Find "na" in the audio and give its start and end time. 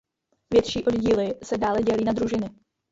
2.05-2.13